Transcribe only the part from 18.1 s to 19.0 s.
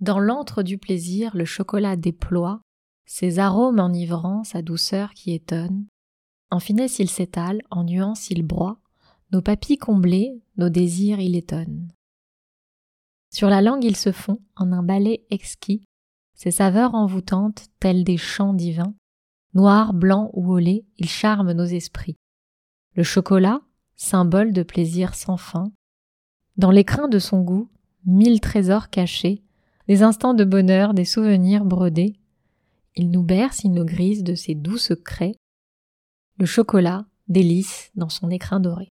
chants divins,